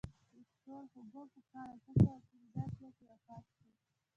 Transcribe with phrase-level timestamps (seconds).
[0.35, 3.67] ویکتور هوګو په کال اته سوه پنځه اتیا کې وفات شو.